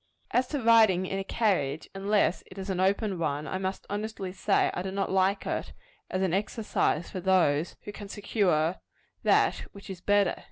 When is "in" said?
1.05-1.19